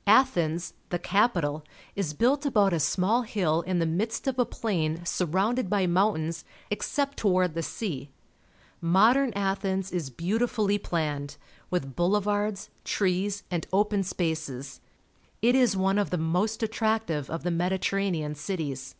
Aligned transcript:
—Athens, 0.22 0.74
the 0.90 0.98
capital, 1.00 1.64
is 1.96 2.14
built 2.14 2.46
about 2.46 2.72
a 2.72 2.78
small 2.78 3.22
hill 3.22 3.62
in 3.62 3.80
the 3.80 3.84
midst 3.84 4.28
of 4.28 4.38
a 4.38 4.44
plain 4.44 5.04
surrounded 5.04 5.68
by 5.68 5.88
mountains 5.88 6.44
except 6.70 7.16
toward 7.16 7.54
the 7.54 7.64
sea. 7.64 8.08
Modern 8.80 9.32
Athens 9.32 9.90
is 9.90 10.08
beautifully 10.08 10.78
planned, 10.78 11.36
with 11.68 11.96
boule 11.96 12.20
vards, 12.22 12.68
trees, 12.84 13.42
and 13.50 13.66
open 13.72 14.04
spaces. 14.04 14.80
It 15.42 15.56
is 15.56 15.76
one 15.76 15.98
of 15.98 16.10
the 16.10 16.16
most 16.16 16.62
attractive 16.62 17.28
of 17.28 17.42
the 17.42 17.50
Mediterranean 17.50 18.36
cities. 18.36 18.94